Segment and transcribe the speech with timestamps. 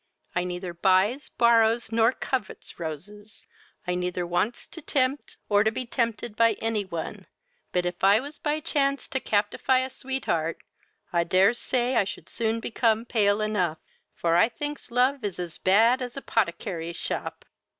[0.33, 3.45] I neither buys, borrows, nor covets, roses;
[3.85, 7.27] I neither wants to tempt or be tempted by any one;
[7.71, 10.57] but if I was by chance to captify a sweetheart,
[11.13, 13.77] I dares to say I should soon become pale enough;
[14.15, 17.45] for I thinks love is as bad as a 'potticary's shop."